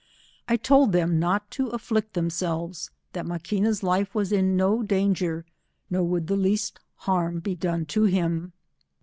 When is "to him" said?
7.93-8.53